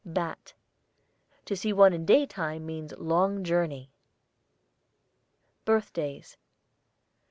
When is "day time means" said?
2.05-2.91